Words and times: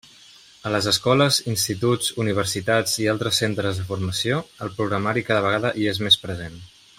A 0.67 0.69
les 0.75 0.85
escoles, 0.91 1.35
instituts, 1.51 2.07
universitats 2.23 2.95
i 3.03 3.07
altres 3.13 3.43
centres 3.43 3.83
de 3.83 3.87
formació 3.91 4.41
el 4.67 4.73
programari 4.81 5.27
cada 5.29 5.45
vegada 5.49 5.73
hi 5.83 5.87
és 5.93 6.03
més 6.09 6.19
present. 6.25 6.59